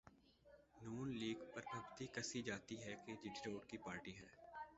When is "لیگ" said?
1.13-1.43